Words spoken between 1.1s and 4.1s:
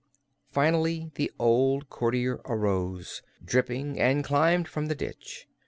the old courtier arose, dripping,